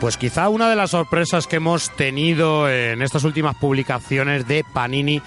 [0.00, 5.20] pues quizá una de las sorpresas que hemos tenido en estas últimas publicaciones de Panini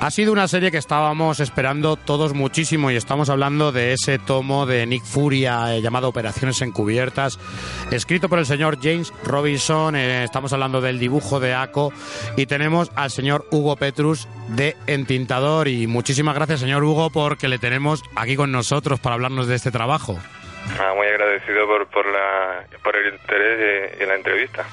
[0.00, 4.66] ha sido una serie que estábamos esperando todos muchísimo y estamos hablando de ese tomo
[4.66, 7.38] de Nick Furia eh, llamado Operaciones Encubiertas,
[7.90, 9.96] escrito por el señor James Robinson.
[9.96, 11.92] Eh, estamos hablando del dibujo de Aco
[12.36, 15.68] y tenemos al señor Hugo Petrus de Entintador.
[15.68, 19.70] Y muchísimas gracias, señor Hugo, porque le tenemos aquí con nosotros para hablarnos de este
[19.70, 20.18] trabajo.
[20.80, 24.64] Ah, muy agradecido por, por, la, por el interés en la entrevista.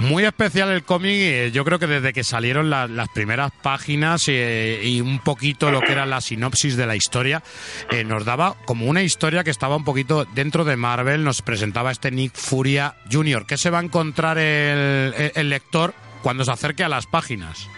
[0.00, 4.80] Muy especial el cómic, eh, yo creo que desde que salieron las primeras páginas eh,
[4.82, 7.42] y un poquito lo que era la sinopsis de la historia,
[7.90, 11.92] eh, nos daba como una historia que estaba un poquito dentro de Marvel, nos presentaba
[11.92, 13.46] este Nick Furia Jr.
[13.46, 17.70] ¿Qué se va a encontrar el, el lector cuando se acerque a las páginas?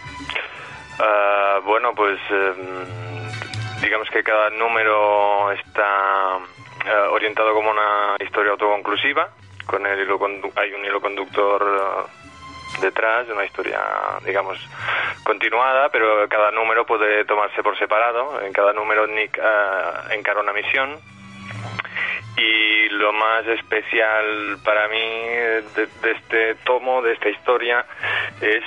[0.99, 6.39] Ah, bueno, pues em, digamos que cada número está
[7.11, 9.31] orientado como una historia autoconclusiva
[9.67, 10.19] con el hilo
[10.57, 13.81] hay un hilo conductor uh, detrás de una historia,
[14.25, 14.59] digamos,
[15.25, 18.41] continuada, pero cada número puede tomarse por separado.
[18.43, 20.99] En cada número Nick uh, encara una misión.
[22.39, 27.87] Y lo más especial para mí de, este tomo, de esta historia,
[28.43, 28.63] es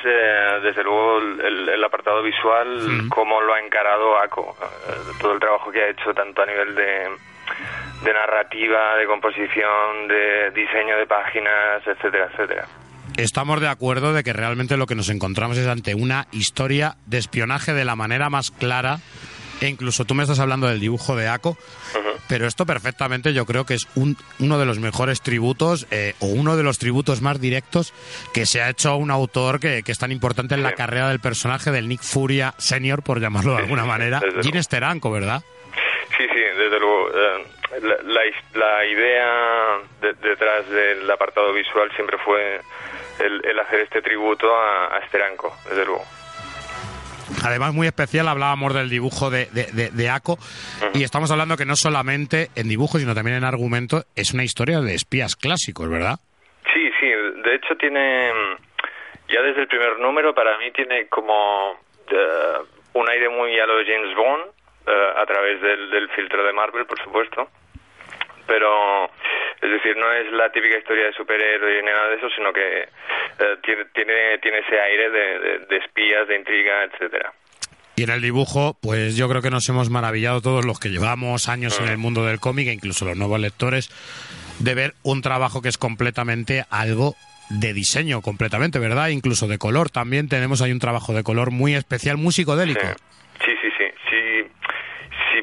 [0.64, 4.58] desde luego el, apartado visual, cómo lo ha encarado ACO,
[5.22, 7.10] todo el trabajo que ha hecho tanto a nivel de,
[8.04, 12.66] de narrativa, de composición, de diseño de páginas, etcétera, etcétera.
[13.18, 17.18] Estamos de acuerdo de que realmente lo que nos encontramos es ante una historia de
[17.18, 19.00] espionaje de la manera más clara
[19.62, 21.58] e incluso tú me estás hablando del dibujo de Aco,
[22.30, 26.28] pero esto perfectamente yo creo que es un, uno de los mejores tributos eh, o
[26.28, 27.94] uno de los tributos más directos
[28.34, 31.20] que se ha hecho a un autor que, es tan importante en la carrera del
[31.20, 35.44] personaje del Nick Furia Senior, por llamarlo de alguna manera, Gene Steranko, ¿verdad?
[36.18, 37.10] Sí, sí, desde luego.
[37.10, 42.62] Eh, la, idea detrás del apartado visual siempre fue
[43.20, 46.04] el, hacer este tributo a, a Steranko, desde luego.
[47.46, 50.38] Además, muy especial, hablábamos del dibujo de, de, de, Aco,
[50.94, 54.82] y estamos hablando que no solamente en dibujo, sino también en argumento, es una historia
[54.82, 56.20] de espías clásicos, ¿verdad?
[56.74, 58.32] Sí, sí, de hecho tiene,
[59.30, 61.80] ya desde el primer número, para mí tiene como
[62.10, 62.58] eh,
[62.94, 64.44] un aire muy a lo de James Bond,
[64.88, 67.48] eh, a través del, del filtro de Marvel, por supuesto
[68.50, 69.06] pero
[69.62, 72.82] es decir, no es la típica historia de superhéroe ni nada de eso, sino que
[72.82, 77.32] eh, tiene, tiene, tiene ese aire de, espías, de intriga, etcétera.
[77.96, 81.50] Y en el dibujo, pues yo creo que nos hemos maravillado todos los que llevamos
[81.50, 81.90] años en mm.
[81.90, 83.90] el mundo del cómic, e incluso los nuevos lectores,
[84.60, 87.16] de ver un trabajo que es completamente algo
[87.50, 89.10] de diseño, completamente, ¿verdad?
[89.10, 89.90] Incluso de color.
[89.90, 92.82] También tenemos ahí un trabajo de color muy especial, muy psicodélico.
[92.82, 93.04] Sí.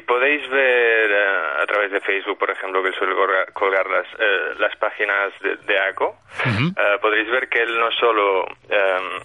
[0.07, 1.13] Podéis ver
[1.61, 3.13] a través de Facebook, por ejemplo, que él suele
[3.53, 9.19] colgar, las, eh, las páginas de, ACO, eh, podréis ver que él no solo em,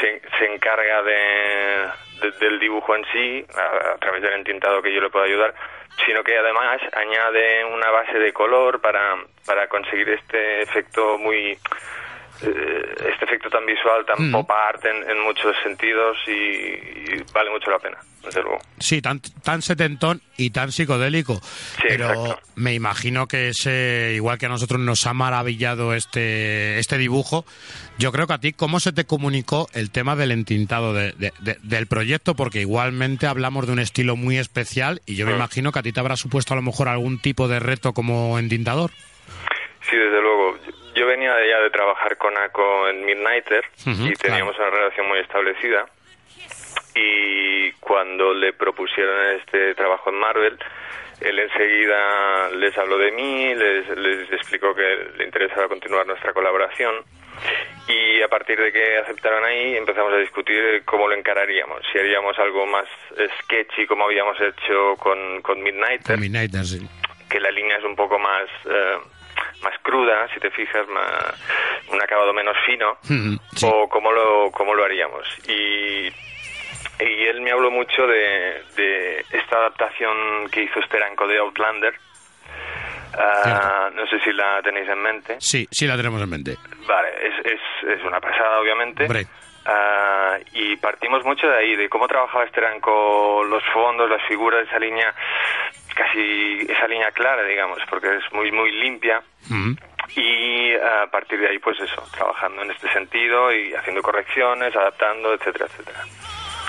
[0.00, 1.88] se, encarga de,
[2.40, 5.54] del dibujo en sí, a, través del entintado que yo le puedo ayudar,
[6.04, 11.58] sino que además añade una base de color para, para conseguir este efecto muy eh,
[12.42, 17.98] este efecto tan visual, tan pop art en, muchos sentidos y, vale mucho la pena,
[18.24, 18.58] desde luego.
[18.78, 21.40] Sí, tan, tan setentón y tan psicodélico.
[21.86, 27.44] pero me imagino que ese, igual que a nosotros nos ha maravillado este, este dibujo,
[27.98, 32.34] yo creo que a ti, ¿cómo se te comunicó el tema del entintado del proyecto?
[32.34, 35.36] Porque igualmente hablamos de un estilo muy especial y yo me mm.
[35.36, 38.38] imagino que a ti te habrá supuesto a lo mejor algún tipo de reto como
[38.38, 38.90] entintador.
[39.88, 44.70] Sí, desde luego yo venía ya de trabajar con ACO en Midnighter y teníamos una
[44.70, 45.86] relación muy establecida.
[46.94, 50.58] Y cuando le propusieron este trabajo en Marvel,
[51.20, 56.96] él enseguida les habló de mí, les, les explicó que le interesaba continuar nuestra colaboración.
[57.88, 61.82] Y a partir de que aceptaron ahí, empezamos a discutir cómo lo encararíamos.
[61.90, 62.84] Si haríamos algo más
[63.40, 66.16] sketchy, como habíamos hecho con, con Midnighter.
[67.28, 68.48] Que la línea es un poco más.
[68.66, 68.98] Eh,
[69.62, 72.98] más cruda, si te fijas, más, un acabado menos fino,
[73.64, 75.26] o cómo lo, cómo lo haríamos.
[75.48, 81.94] Y, y él me habló mucho de, de esta adaptación que hizo Steranko de Outlander.
[83.14, 85.36] Ah, no sé si la tenéis en mente.
[85.38, 86.56] Sí, sí la tenemos en mente.
[86.86, 87.60] Vale, es, es,
[87.98, 89.06] es una pasada, obviamente.
[89.64, 94.78] Uh, y partimos mucho de ahí, de cómo trabajaba Steranko, los fondos, las figuras, esa
[94.78, 95.14] línea
[95.94, 99.22] casi esa línea clara, digamos, porque es muy, muy limpia.
[100.14, 105.32] Y a partir de ahí, pues eso, trabajando en este sentido y haciendo correcciones, adaptando,
[105.34, 106.04] etcétera, etcétera.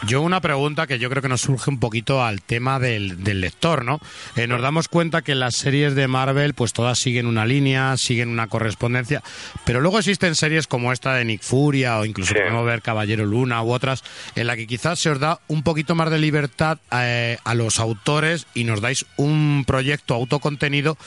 [0.05, 3.39] Yo una pregunta que yo creo que nos surge un poquito al tema del, del
[3.39, 4.01] lector, ¿no?
[4.35, 8.27] Eh, nos damos cuenta que las series de Marvel, pues todas siguen una línea, siguen
[8.27, 9.23] una correspondencia,
[9.63, 13.63] pero luego existen series como esta de Nick Furia o incluso podemos ver Caballero Luna
[13.63, 14.03] u otras,
[14.35, 17.79] en la que quizás se os da un poquito más de libertad eh, a los
[17.79, 20.97] autores y nos dais un proyecto autocontenido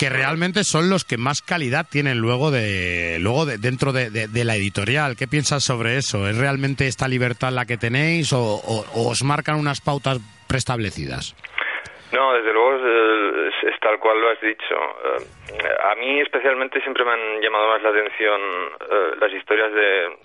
[0.00, 4.56] que realmente son los que más calidad tienen luego de luego de, dentro de, la
[4.56, 5.14] editorial.
[5.14, 6.26] ¿Qué piensas sobre eso?
[6.26, 8.40] ¿Es realmente esta libertad la que tenéis o,
[8.96, 10.16] os marcan unas pautas
[10.48, 11.36] preestablecidas?
[12.16, 14.74] No, desde luego es, tal cual lo has dicho.
[15.52, 18.40] Eh, a mí especialmente siempre me han llamado más la atención
[18.80, 20.16] eh, las historias de,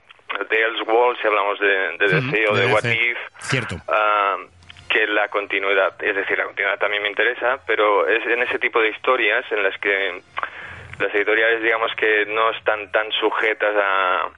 [0.49, 3.17] de Elseworld, si hablamos de, de DC o de, What If.
[3.39, 3.75] Cierto.
[3.89, 4.37] Ah,
[4.95, 6.01] que la continuidad.
[6.01, 9.61] Es decir, la continuidad también me interesa, pero es en ese tipo de historias en
[9.61, 10.21] las que
[10.99, 14.29] las editoriales, digamos que no están tan sujetas a,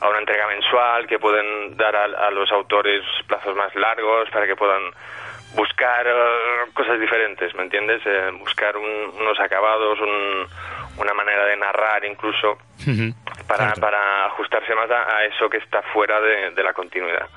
[0.00, 4.54] a una entrega mensual, que pueden dar a, los autores plazos más largos para que
[4.54, 4.92] puedan
[5.56, 8.00] buscar eh, cosas diferentes, ¿me entiendes?
[8.06, 9.98] Eh, buscar unos acabados,
[10.96, 12.58] una manera de narrar incluso,
[13.48, 17.28] para, para ajustarse más a, eso que está fuera de, la continuidad.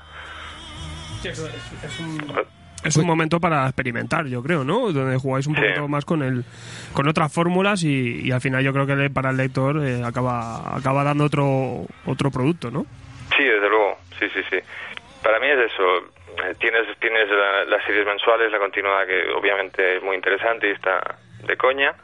[1.20, 4.92] Sí, es, es un es un momento para experimentar, yo creo, ¿no?
[4.92, 6.44] Donde jugáis un poquito más con el,
[6.92, 11.04] con otras fórmulas y, al final yo creo que para el lector eh, acaba, acaba
[11.04, 12.86] dando otro, otro producto, ¿no?
[13.36, 14.58] Sí, desde luego, sí, sí, sí.
[15.22, 15.98] Para mí es eso.
[16.44, 17.28] Eh, tienes, tienes
[17.68, 21.94] las series mensuales, la continuidad que obviamente es muy interesante y está de coña.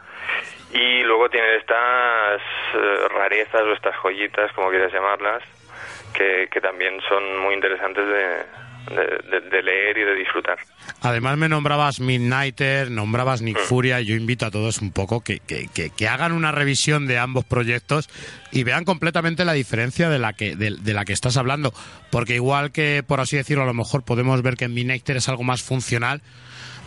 [0.73, 2.41] Y luego tienes estas
[2.75, 5.43] eh, rarezas o estas joyitas, como quieras llamarlas,
[6.13, 8.43] que, que también son muy interesantes de,
[8.91, 10.59] de, leer y de disfrutar.
[11.01, 13.65] Además me nombrabas Midnighter, nombrabas Nick mm.
[13.65, 17.19] Furia, y yo invito a todos un poco que, que, que, hagan una revisión de
[17.19, 18.09] ambos proyectos
[18.53, 21.73] y vean completamente la diferencia de la que de, la que estás hablando,
[22.11, 25.29] porque igual que por así decirlo a lo mejor podemos ver que en Midnighter es
[25.29, 26.21] algo más funcional,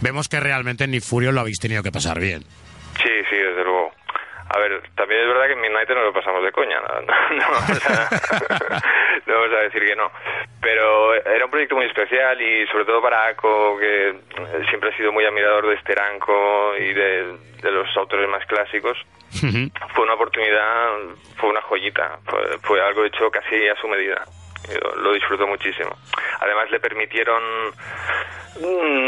[0.01, 2.43] vemos que realmente en Nick Furia lo habéis tenido que pasar bien.
[2.97, 3.26] Sí.
[4.49, 7.45] A ver, también es verdad que en Midnight no lo pasamos de coña, no,
[9.27, 10.11] vamos a, decir que no.
[10.61, 14.15] Pero era un proyecto muy especial y sobre todo para Aco, que
[14.69, 18.97] siempre ha sido muy admirador de Esteranco y de, los autores más clásicos.
[19.93, 20.93] Fue una oportunidad,
[21.35, 22.19] fue una joyita,
[22.63, 24.23] fue, algo hecho casi a su medida.
[24.97, 25.95] lo disfruto muchísimo.
[26.39, 27.43] Además le permitieron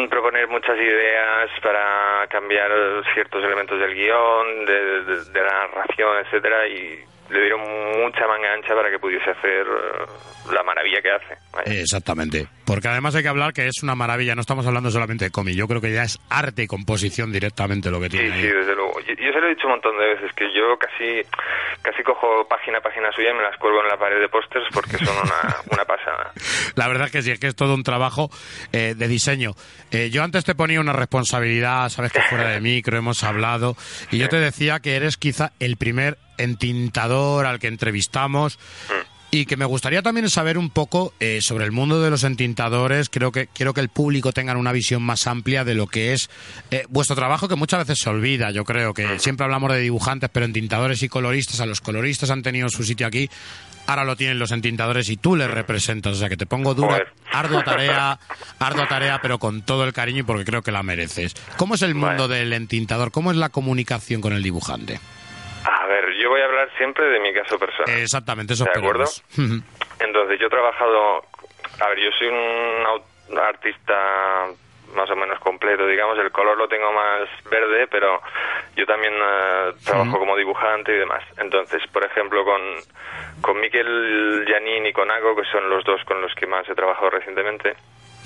[0.10, 2.72] proponer muchas ideas para cambiar
[3.14, 8.90] ciertos elementos del guion, de, la narración, etcétera, y le dieron mucha manga ancha para
[8.90, 11.82] que pudiese hacer eh, la maravilla que hace.
[11.82, 12.48] Exactamente.
[12.66, 15.56] Porque además hay que hablar que es una maravilla, no estamos hablando solamente de cómic,
[15.56, 18.32] yo creo que ya es arte y composición directamente lo que tiene.
[18.32, 19.00] Sí, sí, desde luego.
[19.02, 21.22] Yo, se lo he dicho un montón de veces, que yo casi
[21.82, 24.66] casi cojo página a página suya y me las cuelgo en la pared de pósters
[24.74, 26.32] porque son una, una pasada.
[26.76, 28.30] La verdad es que sí, es que es todo un trabajo
[28.72, 29.54] eh, de diseño.
[29.92, 33.76] Eh, yo antes te ponía una responsabilidad, sabes que fuera de micro hemos hablado,
[34.12, 38.58] y yo te decía que eres quizá el primer entintador al que entrevistamos.
[38.88, 39.20] Mm.
[39.32, 43.10] Y que me gustaría también saber un poco eh, sobre el mundo de los entintadores.
[43.10, 46.32] Creo que quiero que el público tenga una visión más amplia de lo que es
[46.72, 48.50] eh, vuestro trabajo, que muchas veces se olvida.
[48.50, 49.20] Yo creo que mm.
[49.20, 53.06] siempre hablamos de dibujantes, pero entintadores y coloristas, a los coloristas han tenido su sitio
[53.06, 53.30] aquí.
[53.86, 56.14] Ahora lo tienen los entintadores y tú les representas.
[56.14, 56.98] O sea que te pongo dura,
[57.32, 58.20] ardua tarea,
[58.60, 61.36] ardua tarea, pero con todo el cariño y porque creo que la mereces.
[61.56, 63.12] ¿Cómo es el mundo del entintador?
[63.12, 65.00] ¿Cómo es la comunicación con el dibujante?
[65.90, 68.00] A ver, yo voy a hablar siempre de mi caso personal.
[68.00, 69.06] Exactamente, eso ¿De acuerdo?
[70.00, 71.24] Entonces, yo he trabajado...
[71.82, 73.96] A ver, yo soy un artista
[74.94, 78.22] más o menos completo, digamos, el color lo tengo más verde, pero
[78.76, 81.24] yo también eh, trabajo como dibujante y demás.
[81.38, 82.62] Entonces, por ejemplo, con,
[83.42, 86.76] con Miquel Janín y con Ago, que son los dos con los que más he
[86.76, 87.76] trabajado recientemente,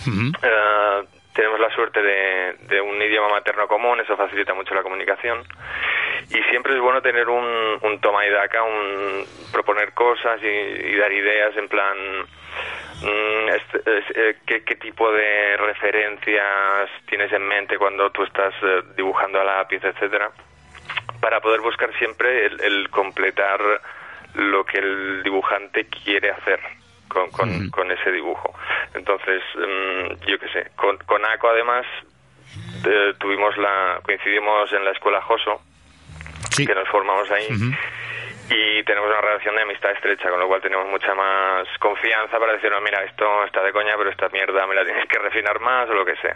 [0.06, 1.04] eh,
[1.34, 5.44] tenemos la suerte de, de, un idioma materno común, eso facilita mucho la comunicación.
[6.30, 11.12] Y siempre es bueno tener un, un toma y daca, un proponer cosas y, dar
[11.12, 11.98] ideas en plan.
[13.02, 13.50] Mm,
[13.86, 19.84] eh, ¿qué, tipo de referencias tienes en mente cuando tú estás eh, dibujando a lápiz,
[19.84, 20.32] etcétera?
[21.20, 23.60] Para poder buscar siempre el completar
[24.36, 26.60] lo que el dibujante quiere hacer
[27.08, 28.54] con, con, ese dibujo.
[28.94, 31.86] Entonces, mm, yo qué sé, con, con ACO además
[32.86, 35.62] eh, tuvimos la, coincidimos en la escuela Joso,
[36.56, 37.48] que nos formamos ahí.
[38.50, 42.54] Y tenemos una relación de amistad estrecha, con lo cual tenemos mucha más confianza para
[42.54, 45.60] decir, no, mira, esto está de coña, pero esta mierda me la tienes que refinar
[45.60, 46.36] más o lo que sea.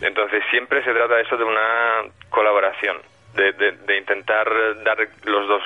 [0.00, 2.98] Entonces siempre se trata de eso de una colaboración,
[3.34, 4.48] de, de, de intentar
[4.82, 5.62] dar los dos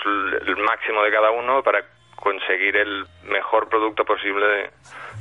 [0.46, 1.82] el máximo de cada uno para
[2.16, 4.70] conseguir el mejor producto posible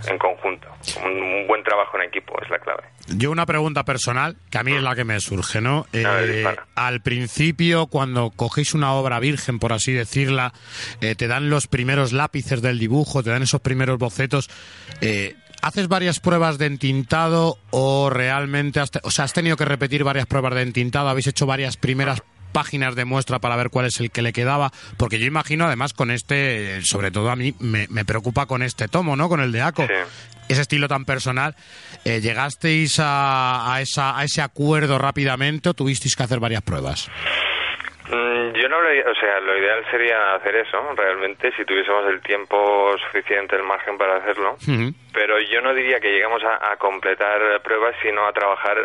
[0.07, 0.67] en conjunto.
[1.03, 2.83] Un, buen trabajo en equipo es la clave.
[3.07, 5.85] Yo una pregunta personal, que a mí es la que me surge, ¿no?
[5.93, 10.53] Eh, al principio, cuando cogéis una obra virgen, por así decirla,
[11.01, 14.49] eh, te dan los primeros lápices del dibujo, te dan esos primeros bocetos.
[15.01, 20.03] Eh, ¿Haces varias pruebas de entintado o realmente has, o sea, has tenido que repetir
[20.03, 21.09] varias pruebas de entintado?
[21.09, 24.71] ¿Habéis hecho varias primeras páginas de muestra para ver cuál es el que le quedaba,
[24.97, 29.15] porque yo imagino además con este, sobre todo a mí me, preocupa con este tomo,
[29.15, 29.29] ¿no?
[29.29, 29.87] Con el de Aco.
[30.47, 31.55] Ese estilo tan personal,
[32.03, 37.09] eh, ¿llegasteis a, a, esa, a ese acuerdo rápidamente o tuvisteis que hacer varias pruebas?
[38.81, 43.63] Lo, o sea, lo ideal sería hacer eso, realmente, si tuviésemos el tiempo suficiente, el
[43.63, 44.57] margen para hacerlo.
[45.13, 48.77] Pero yo no diría que llegamos a, completar pruebas, sino a trabajar,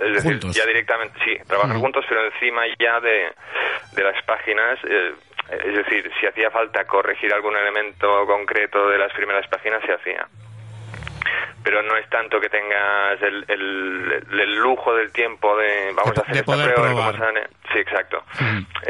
[0.00, 3.30] es decir, ya directamente, sí, trabajar juntos, pero encima ya de,
[3.92, 4.78] de las páginas.
[4.84, 5.12] Eh,
[5.50, 10.26] es decir, si hacía falta corregir algún elemento concreto de las primeras páginas, se hacía
[11.62, 16.36] pero no es tanto que tengas el, el, lujo del tiempo de vamos a hacer
[16.36, 17.48] esta prueba cómo sale.
[17.72, 18.22] Sí, exacto.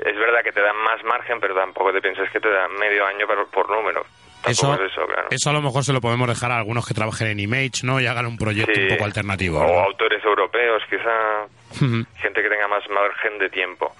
[0.04, 3.06] Es verdad que te dan más margen, pero tampoco te piensas que te dan medio
[3.06, 4.04] año por, por número.
[4.46, 5.28] Eso, eso, claro.
[5.30, 7.98] eso, a lo mejor se lo podemos dejar a algunos que trabajen en Image, ¿no?
[8.00, 9.58] Y hagan un proyecto un poco alternativo.
[9.60, 11.46] O autores europeos, quizá.
[11.74, 13.94] Gente que tenga más margen de tiempo.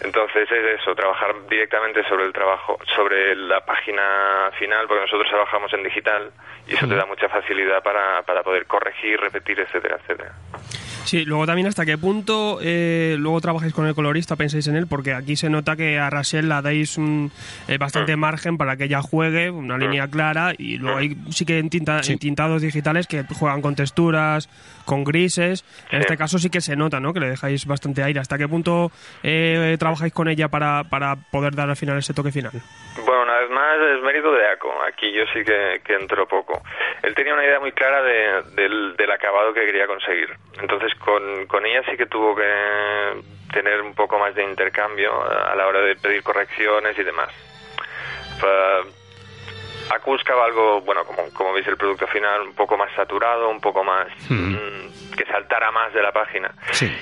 [0.00, 5.72] Entonces es eso, trabajar directamente sobre el trabajo, sobre la página final, porque nosotros trabajamos
[5.72, 6.30] en digital
[6.66, 10.32] y eso te da mucha facilidad para, para poder corregir, repetir, etcétera, etcétera.
[11.08, 14.86] Sí, luego también hasta qué punto eh, luego trabajáis con el colorista, pensáis en él,
[14.86, 17.32] porque aquí se nota que a Rachel la dais un,
[17.66, 18.20] eh, bastante mm.
[18.20, 19.80] margen para que ella juegue, una mm.
[19.80, 24.50] línea clara, y luego hay sí que en, tintados digitales que juegan con texturas,
[24.84, 25.64] con grises.
[25.90, 27.14] En este caso sí que se nota, ¿no?
[27.14, 28.20] Que le dejáis bastante aire.
[28.20, 28.90] ¿Hasta qué punto
[29.22, 32.52] eh, trabajáis con ella para, para poder dar al final ese toque final?
[33.04, 34.72] Bueno, una vez más es mérito de ACO.
[34.88, 36.62] Aquí yo sí que, que entró poco.
[37.02, 40.30] Él tenía una idea muy clara de, del, del acabado que quería conseguir.
[40.60, 45.54] Entonces con, con ella sí que tuvo que tener un poco más de intercambio a
[45.54, 47.30] la hora de pedir correcciones y demás.
[50.08, 53.84] Buscaba algo, bueno, como, como veis el producto final, un poco más saturado, un poco
[53.84, 54.08] más...
[54.28, 54.54] Hmm.
[54.54, 56.50] Mm, que saltara más de la página.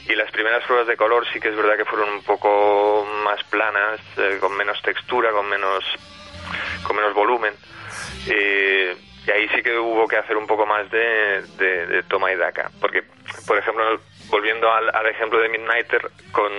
[0.09, 3.45] Y las primeras pruebas de color sí que es verdad que fueron un poco más
[3.45, 5.85] planas, eh, con menos textura, con menos,
[6.83, 7.55] con menos volumen.
[9.27, 12.71] Y ahí sí que hubo que hacer un poco más de, de toma y daca.
[12.81, 13.03] Porque
[13.47, 16.53] por ejemplo, volviendo al, ejemplo de Midnighter, con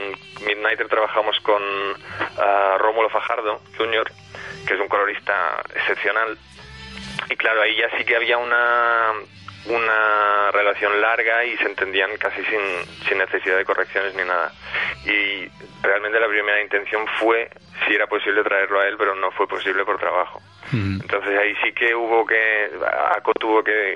[0.45, 4.12] Midnighter trabajamos con uh, Rómulo Fajardo Jr.,
[4.65, 6.38] que es un colorista excepcional.
[7.29, 9.13] Y claro, ahí ya sí que había una,
[9.65, 12.59] una relación larga y se entendían casi sin,
[13.07, 14.51] sin necesidad de correcciones ni nada.
[15.08, 15.50] Y
[15.82, 17.50] realmente la primera intención fue
[17.86, 20.42] si era posible traerlo a él, pero no fue posible por trabajo.
[20.72, 21.02] Mm.
[21.02, 22.70] Entonces ahí sí que hubo que,
[23.16, 23.96] ACO tuvo que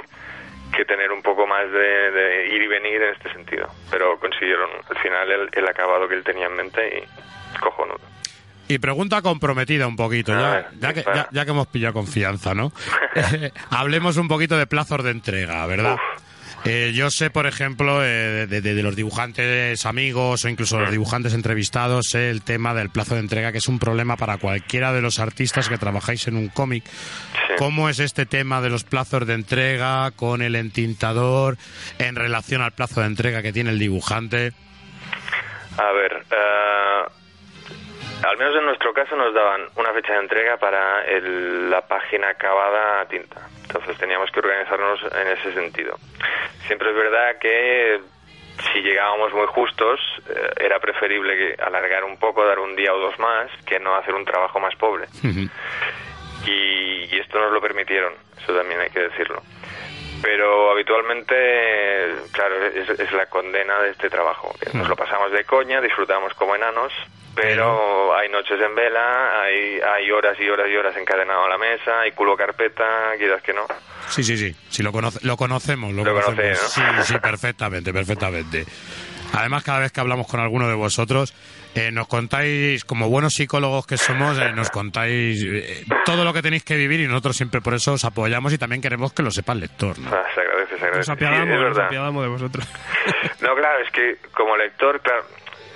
[0.71, 3.67] que tener un poco más de, ir y venir en este sentido.
[3.89, 7.99] Pero consiguieron al final el, acabado que él tenía en mente y cojonudo.
[8.67, 12.71] Y pregunta comprometida un poquito, ya, ya, que, ya, que hemos pillado confianza, ¿no?
[13.69, 15.97] Hablemos un poquito de plazos de entrega, ¿verdad?
[16.63, 22.13] Eh, yo sé, por ejemplo, eh, de, los dibujantes amigos o incluso los dibujantes entrevistados,
[22.13, 25.69] el tema del plazo de entrega, que es un problema para cualquiera de los artistas
[25.69, 26.83] que trabajáis en un cómic.
[27.57, 31.57] ¿Cómo es este tema de los plazos de entrega con el entintador
[31.97, 34.53] en relación al plazo de entrega que tiene el dibujante?
[35.77, 37.20] A ver, eh,
[38.23, 43.01] al menos en nuestro caso nos daban una fecha de entrega para la página acabada
[43.01, 43.47] a tinta.
[43.63, 45.97] Entonces teníamos que organizarnos en ese sentido.
[46.67, 48.01] Siempre es verdad que
[48.73, 49.99] si llegábamos muy justos,
[50.29, 53.95] eh, era preferible que alargar un poco, dar un día o dos más, que no
[53.95, 55.05] hacer un trabajo más pobre.
[56.45, 59.41] y, esto nos lo permitieron, eso también hay que decirlo.
[60.21, 61.35] Pero habitualmente,
[62.31, 64.53] claro, es, la condena de este trabajo.
[64.73, 66.93] Nos lo pasamos de coña, disfrutamos como enanos,
[67.33, 71.57] pero hay noches en vela, hay, hay horas y horas y horas encadenado a la
[71.57, 73.65] mesa, hay culo carpeta, quizás que no.
[74.09, 76.57] Sí, sí, sí, sí lo, lo conocemos, lo, conocemos.
[76.57, 78.65] Sí, sí, perfectamente, perfectamente.
[79.33, 81.33] Además, cada vez que hablamos con alguno de vosotros,
[81.75, 86.41] eh, nos contáis, como buenos psicólogos que somos, eh, nos contáis eh, todo lo que
[86.41, 89.31] tenéis que vivir y nosotros siempre por eso os apoyamos y también queremos que lo
[89.31, 89.97] sepa el lector.
[89.99, 90.09] ¿no?
[90.09, 90.97] Ah, se agradece, se agradece.
[90.97, 92.67] Nos apiadamos, nos apiadamos de vosotros.
[93.41, 95.23] no, claro, es que como lector, claro,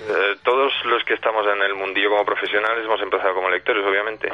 [0.08, 4.28] eh, todos los que estamos en el mundillo como profesionales hemos empezado como lectores, obviamente.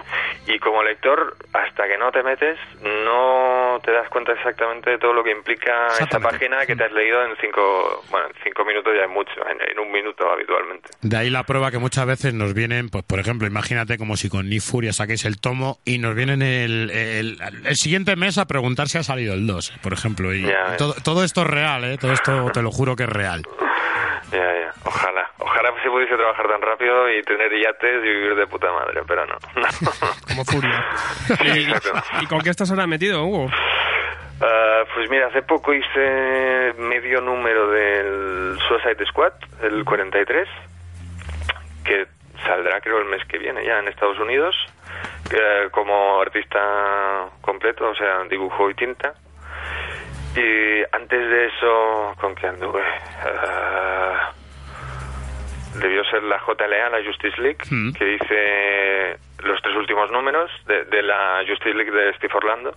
[0.47, 5.13] Y como lector, hasta que no te metes, no te das cuenta exactamente de todo
[5.13, 8.93] lo que implica esta página que te has leído en cinco, bueno, en cinco minutos
[8.97, 10.91] ya es mucho, en, un minuto habitualmente.
[11.01, 14.29] De ahí la prueba que muchas veces nos vienen, pues por ejemplo, imagínate como si
[14.29, 18.89] con Ni Furia saquéis el tomo y nos vienen el, el, siguiente mes a preguntar
[18.89, 20.35] si ha salido el 2, por ejemplo.
[20.35, 21.97] Y todo, todo esto es real, ¿eh?
[21.99, 23.43] Todo esto te lo juro que es real.
[25.93, 29.37] Pudiese trabajar tan rápido y tener yates y vivir de puta madre, pero no.
[30.29, 30.85] Como furia.
[32.21, 33.49] ¿Y, con qué estás ahora metido, Hugo?
[34.41, 40.49] Ah, pues mira, hace poco hice medio número del Suicide Squad, el 43,
[41.85, 42.07] que
[42.45, 44.57] saldrá creo el mes que viene ya en Estados Unidos,
[45.71, 49.15] como artista completo, o sea, dibujo y tinta.
[50.35, 52.81] Y antes de eso, ¿con qué anduve?
[52.81, 54.42] Uh,
[55.75, 57.93] debió ser la JLA, la Justice League, mm.
[57.93, 62.75] que hice los tres últimos números de, la Justice League de Steve Orlando,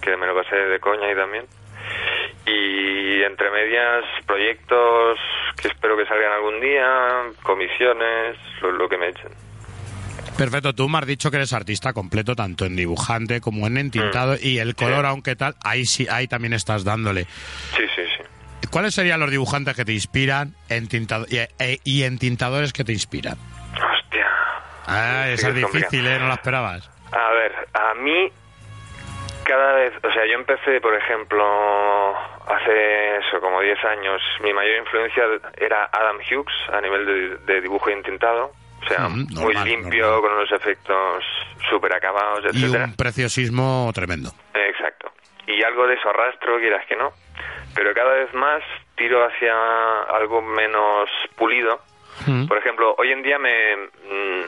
[0.00, 1.44] que me lo pasé de coña y también.
[2.46, 5.18] Y entre medias, proyectos
[5.60, 9.30] que espero que salgan algún día, comisiones, lo, que me echen.
[10.36, 14.34] Perfecto, tú me has dicho que eres artista completo, tanto en dibujante como en entintado,
[14.34, 14.38] mm.
[14.42, 17.24] y el color, aunque tal, ahí sí, ahí también estás dándole.
[17.24, 18.05] Sí, sí.
[18.70, 23.36] ¿Cuáles serían los dibujantes que te inspiran e, y, entintadores que te inspiran?
[23.72, 24.26] Hostia.
[24.86, 26.18] Ah, esa es difícil, ¿eh?
[26.18, 26.90] No la esperabas.
[27.12, 28.30] A ver, a mí
[29.44, 31.44] cada vez, o sea, yo empecé, por ejemplo,
[32.46, 35.24] hace eso, como 10 años, mi mayor influencia
[35.56, 38.52] era Adam Hughes a nivel de, dibujo y entintado.
[38.82, 41.24] O sea, mm, muy limpio, con unos efectos
[41.70, 42.54] súper acabados, etc.
[42.54, 44.30] Y un preciosismo tremendo.
[44.54, 45.12] Exacto.
[45.46, 47.12] Y algo de eso arrastro, quieras que no
[47.76, 48.62] pero cada vez más
[48.96, 49.54] tiro hacia
[50.16, 51.78] algo menos pulido.
[52.26, 52.46] Mm.
[52.46, 54.44] Por ejemplo, hoy en día me, mm,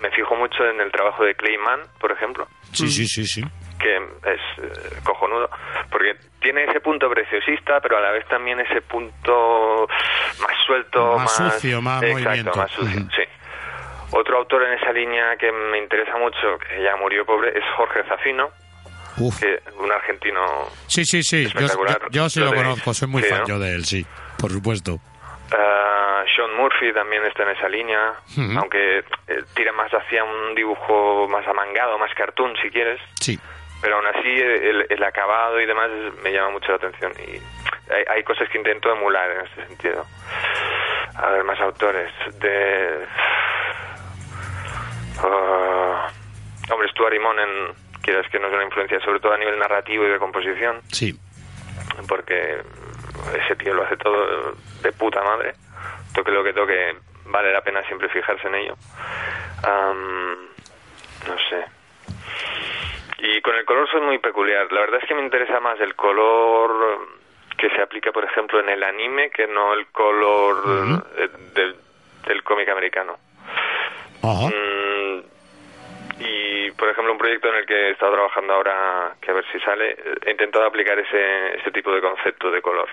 [0.00, 2.46] me fijo mucho en el trabajo de Clayman, por ejemplo.
[2.72, 3.42] Sí, sí, sí, sí.
[3.78, 5.50] Que es eh, cojonudo,
[5.90, 9.88] porque tiene ese punto preciosista, pero a la vez también ese punto
[10.40, 13.22] más suelto, más, sucio, más exacto, más sucio, sí.
[14.12, 18.04] Otro autor en esa línea que me interesa mucho, que ya murió pobre, es Jorge
[18.04, 18.50] Zafino,
[19.20, 20.40] un argentino.
[20.86, 21.46] Sí, sí, sí.
[22.10, 24.04] Yo, sí lo, conozco, soy muy fan yo de él, sí,
[24.38, 24.94] por supuesto.
[24.94, 28.14] Uh, Sean Murphy también está en esa línea,
[28.56, 33.00] aunque eh, tira más hacia un dibujo más amangado, más cartoon, si quieres.
[33.20, 33.38] Sí.
[33.82, 35.88] Pero aún así, el, acabado y demás
[36.22, 37.12] me llama mucho la atención.
[37.26, 37.40] Y
[38.10, 40.04] hay, cosas que intento emular en este sentido.
[41.16, 42.12] A ver, más autores.
[42.38, 43.06] De.
[45.22, 50.04] Uh, hombre, Stuart Immonen quieras que no es una influencia, sobre todo a nivel narrativo
[50.04, 50.80] y de composición.
[50.88, 51.18] Sí.
[52.08, 52.58] Porque
[53.44, 55.54] ese tío lo hace todo de puta madre.
[56.14, 58.76] Toque lo que toque, vale la pena siempre fijarse en ello.
[61.26, 61.64] no sé.
[63.18, 64.72] Y con el color soy muy peculiar.
[64.72, 67.06] La verdad es que me interesa más el color
[67.58, 70.64] que se aplica, por ejemplo, en el anime que no el color
[71.54, 71.76] del,
[72.26, 73.18] del cómic americano.
[74.22, 74.46] Ajá.
[74.48, 74.79] Mm,
[76.20, 79.44] y, por ejemplo, un proyecto en el que he estado trabajando ahora, que a ver
[79.50, 82.88] si sale, he intentado aplicar ese, ese tipo de concepto de color.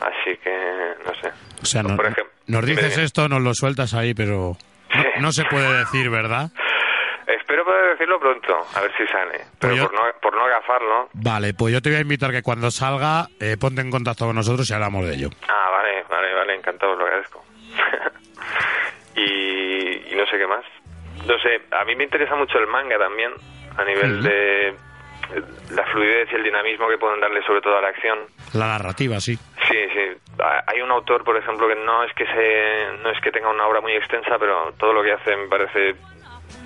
[0.00, 1.28] Así que, no sé.
[1.62, 4.56] O sea, nos dices esto, nos lo sueltas ahí, pero
[5.20, 6.50] no, se puede decir, ¿verdad?
[7.26, 9.44] Espero poder decirlo pronto, a ver si sale.
[9.58, 11.08] Pero pues por, no, por no agafarlo.
[11.12, 14.36] Vale, pues yo te voy a invitar que cuando salga, eh, ponte en contacto con
[14.36, 15.28] nosotros y hablamos de ello.
[15.48, 17.44] Ah, vale, vale, vale, encantado, lo agradezco.
[19.14, 20.64] y no sé qué más.
[21.30, 23.30] No sé, a mí me interesa mucho el manga también,
[23.76, 24.74] a nivel de
[25.70, 28.18] la fluidez y el dinamismo que pueden darle sobre todo a la acción.
[28.52, 29.36] La narrativa, sí.
[29.36, 30.32] Sí, sí.
[30.66, 33.64] Hay un autor, por ejemplo, que no es que se, no es que tenga una
[33.64, 35.94] obra muy extensa, pero todo lo que hace me parece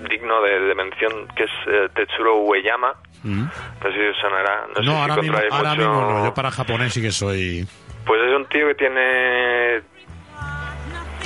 [0.09, 2.95] digno de, mención, que es eh, Tetsuro Ueyama.
[3.23, 3.51] No
[3.81, 4.65] sé si sonará.
[4.75, 6.25] No, no ahora, mismo, ahora mismo no.
[6.25, 7.67] Yo para japonés sí que soy.
[8.03, 9.81] Pues es un tío que tiene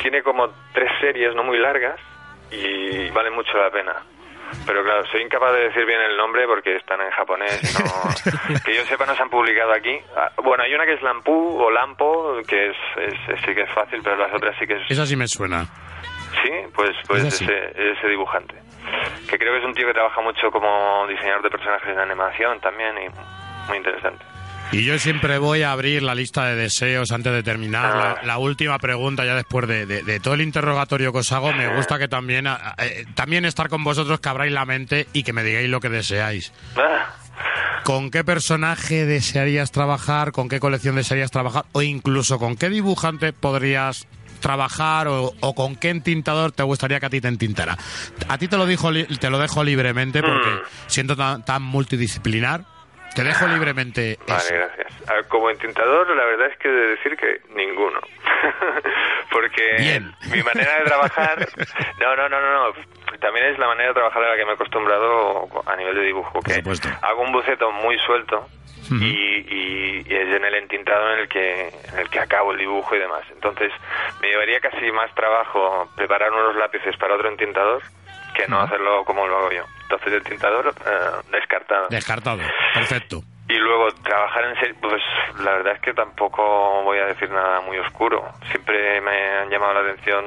[0.01, 1.99] tiene como tres series no muy largas
[2.51, 3.95] y vale mucho la pena.
[4.65, 7.61] Pero claro, soy incapaz de decir bien el nombre porque están en japonés.
[8.65, 9.97] que yo sepa, no se han publicado aquí.
[10.15, 12.77] Ah, bueno, hay una que es Lampu o Lampo, que es,
[13.45, 14.89] sí que es fácil, pero las otras sí que es...
[14.89, 15.65] Esa sí me suena.
[16.43, 18.55] Sí, pues, pues ese, ese dibujante.
[19.29, 22.59] Que creo que es un tío que trabaja mucho como diseñador de personajes de animación
[22.59, 23.07] también y
[23.67, 24.25] muy interesante.
[24.71, 28.23] Y yo siempre voy a abrir la lista de deseos antes de terminar.
[28.23, 32.07] La, última pregunta, ya después de, todo el interrogatorio que os hago, me gusta que
[32.07, 35.79] también, eh, también estar con vosotros, que abráis la mente y que me digáis lo
[35.79, 36.53] que deseáis.
[36.75, 37.15] Ah.
[37.83, 40.31] ¿Con qué personaje desearías trabajar?
[40.31, 41.65] ¿Con qué colección desearías trabajar?
[41.71, 44.07] O incluso con qué dibujante podrías
[44.39, 47.77] trabajar o, con qué entintador te gustaría que a ti te entintara.
[48.27, 50.61] A ti te lo, dijo, te lo dejo libremente porque mm.
[50.87, 52.65] siento tan, multidisciplinar.
[53.15, 54.17] Te dejo libremente.
[54.27, 55.27] Vale, gracias.
[55.27, 57.99] como entintador, la verdad es que de decir que ninguno.
[59.31, 61.47] porque mi manera de trabajar.
[61.99, 62.73] No, no, no, no,
[63.19, 66.01] También es la manera de trabajar a la que me he acostumbrado a nivel de
[66.01, 66.39] dibujo.
[66.39, 66.63] Que
[67.01, 68.47] hago un boceto muy suelto
[68.89, 72.99] y, es en el entintado en el que en el que acabo el dibujo y
[72.99, 73.23] demás.
[73.31, 73.71] Entonces
[74.21, 77.81] me llevaría casi más trabajo preparar unos lápices para otro entintador
[78.33, 79.63] que no hacerlo como lo hago yo.
[79.89, 81.87] Entonces el tintador eh, descartado.
[81.89, 82.41] Descartado,
[82.75, 83.23] perfecto.
[83.49, 85.01] Y luego trabajar en serio, pues
[85.39, 88.23] la verdad es que tampoco voy a decir nada muy oscuro.
[88.51, 90.23] Siempre me han llamado la atención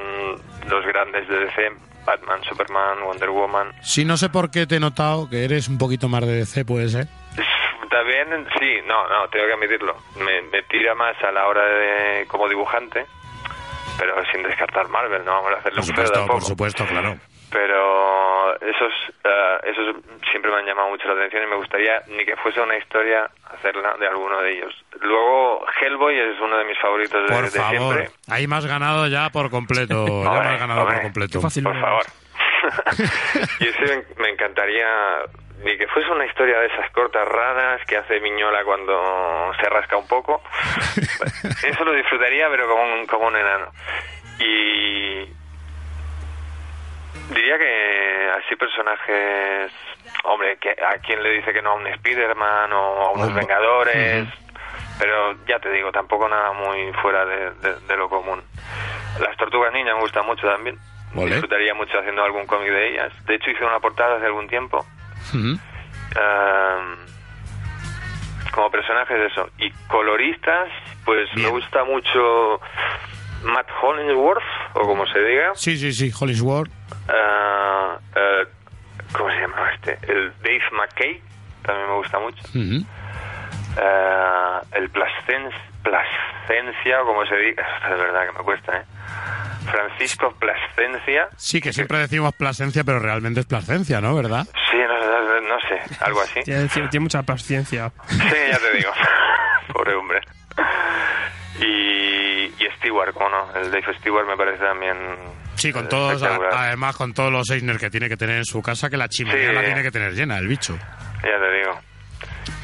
[0.68, 1.70] los grandes de DC,
[2.04, 3.72] Batman, Superman, Wonder Woman.
[3.82, 6.64] Sí, no sé por qué te he notado que eres un poquito más de DC,
[6.64, 7.06] puede ser.
[7.88, 9.96] También, sí, no, no, tengo que admitirlo.
[10.16, 13.06] Me, tira más a la hora de como dibujante,
[13.96, 17.16] pero sin descartar Marvel, no vamos a hacerle por supuesto, Por supuesto, claro.
[17.52, 18.92] Pero esos,
[19.24, 19.96] uh, esos
[20.30, 23.30] siempre me han llamado mucho la atención y me gustaría ni que fuese una historia
[23.50, 24.74] hacerla de alguno de ellos.
[25.00, 27.94] Luego Hellboy es uno de mis favoritos de, por favor.
[27.94, 28.10] siempre.
[28.28, 31.40] Ahí más ganado ya por completo, ya más ganado por completo.
[31.40, 32.04] Fácil, por favor.
[33.60, 34.86] y ese me encantaría
[35.64, 39.96] ni que fuese una historia de esas cortas raras que hace Miñola cuando se rasca
[39.96, 40.42] un poco.
[41.62, 43.72] Eso lo disfrutaría, pero como un, como un enano.
[44.40, 45.28] Y
[47.34, 49.72] diría que así personajes,
[50.24, 54.28] hombre, que a quien le dice que no a un Spider-Man o a unos Vengadores,
[54.98, 58.42] pero ya te digo, tampoco nada muy fuera de, lo común.
[59.20, 60.78] Las tortugas niñas me gustan mucho también.
[61.14, 63.12] Disfrutaría mucho haciendo algún cómic de ellas.
[63.26, 64.86] De hecho, hice una portada hace algún tiempo
[68.52, 69.48] como personajes eso.
[69.58, 70.68] Y coloristas,
[71.04, 72.60] pues me gusta mucho
[73.44, 74.42] Matt Hollingsworth,
[74.74, 75.52] o como se diga.
[75.54, 76.70] Sí, sí, sí, Hollingsworth.
[77.08, 78.46] Uh, uh,
[79.12, 79.98] ¿Cómo se llama este?
[80.10, 81.22] El Dave McKay,
[81.62, 82.42] también me gusta mucho.
[82.54, 82.84] Uh,
[84.72, 88.84] el Plascencia, como se diga, es verdad que me cuesta, ¿eh?
[89.70, 91.28] Francisco Plascencia.
[91.36, 94.14] Sí, que siempre decimos Plasencia, pero realmente es Plascencia, ¿no?
[94.14, 94.46] ¿Verdad?
[94.70, 96.40] Sí, no, sé, algo así.
[96.44, 96.68] Tiene,
[97.00, 97.92] mucha paciencia.
[98.06, 98.90] Sí, ya te digo.
[99.72, 100.20] Pobre hombre.
[101.60, 102.01] Y
[102.82, 103.54] Stewart, ¿cómo no?
[103.54, 104.96] El Dave Stewart me parece también...
[105.54, 108.90] Sí, con todos, además con todos los Eisner que tiene que tener en su casa,
[108.90, 110.76] que la chimenea la tiene que tener llena, el bicho.
[111.22, 111.78] Ya te digo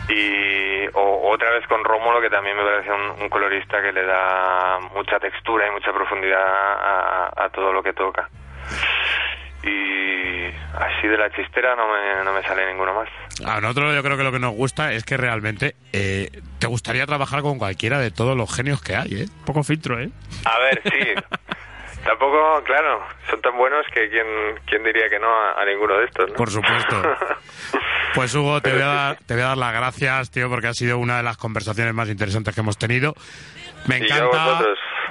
[0.08, 4.78] y o, otra vez con Rómulo que también me parece un, colorista que le da
[4.94, 8.28] mucha textura y mucha profundidad a, todo lo que toca
[9.62, 13.08] y así de la chistera no me, no me sale ninguno más
[13.44, 17.06] a nosotros yo creo que lo que nos gusta es que realmente eh, te gustaría
[17.06, 19.26] trabajar con cualquiera de todos los genios que hay ¿eh?
[19.44, 20.10] poco filtro ¿eh?
[20.44, 21.14] a ver sí
[22.04, 24.26] Tampoco, claro, son tan buenos que quién,
[24.66, 26.36] quién diría que no a, ninguno de estos, ¿no?
[26.36, 27.02] Por supuesto.
[28.14, 30.72] Pues Hugo, te voy, a dar, te voy a dar las gracias, tío, porque ha
[30.72, 33.14] sido una de las conversaciones más interesantes que hemos tenido.
[33.86, 34.64] Me encanta,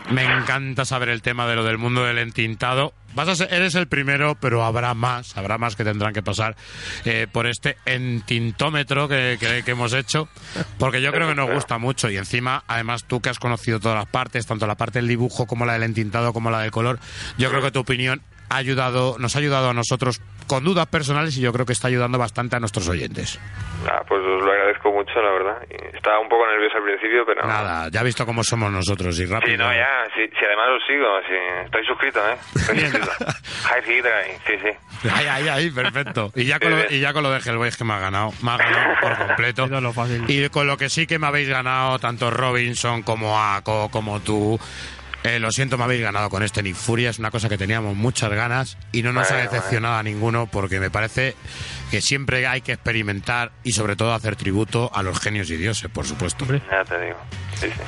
[0.09, 2.93] me encanta saber el tema de lo del mundo del entintado.
[3.13, 6.55] Vas a ser, eres el primero, pero habrá más, habrá más que tendrán que pasar
[7.05, 10.29] eh, por este entintómetro que, que, hemos hecho,
[10.77, 13.97] porque yo creo que nos gusta mucho y encima, además tú que has conocido todas
[13.97, 16.99] las partes, tanto la parte del dibujo como la del entintado como la del color,
[17.37, 21.37] yo creo que tu opinión ha ayudado, nos ha ayudado a nosotros con dudas personales
[21.37, 23.39] y yo creo que está ayudando bastante a nuestros oyentes.
[23.85, 25.57] Ah, pues os lo agradezco mucho, la verdad.
[25.93, 27.45] Estaba un poco nervioso al principio, pero...
[27.45, 29.51] Nada, ya he visto cómo somos nosotros y rápido.
[29.51, 32.37] Sí, no, ya, si, además os sigo, sí, estoy suscrito, ¿eh?
[32.55, 33.11] Estoy suscrito.
[34.45, 35.09] sí, sí.
[35.09, 36.31] Ahí, ahí, ahí, perfecto.
[36.35, 38.31] Y ya con lo, y ya con lo de Hellboy es que me ha ganado,
[38.41, 39.67] me ha ganado por completo.
[40.27, 44.59] Y con lo que sí que me habéis ganado, tanto Robinson como Ako, como tú,
[45.23, 47.09] eh, lo siento, me habéis ganado con este Nick Furia.
[47.09, 50.79] Es una cosa que teníamos muchas ganas y no nos ha decepcionado a ninguno porque
[50.79, 51.35] me parece
[51.91, 55.89] que siempre hay que experimentar y sobre todo hacer tributo a los genios y dioses,
[55.89, 56.45] por supuesto.
[56.45, 57.17] Ya te digo.
[57.55, 57.81] Sí, sí.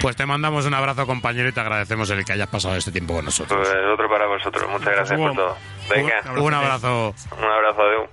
[0.00, 3.14] Pues te mandamos un abrazo, compañero, y te agradecemos el que hayas pasado este tiempo
[3.14, 3.60] con nosotros.
[3.60, 4.70] Pues otro para vosotros.
[4.70, 5.56] Muchas gracias por todo.
[5.90, 6.22] Venga.
[6.40, 7.14] Un abrazo.
[7.36, 8.10] Un abrazo, adiós.